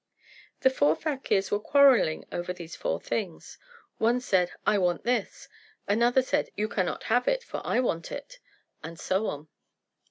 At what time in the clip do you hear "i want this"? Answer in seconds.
4.65-5.47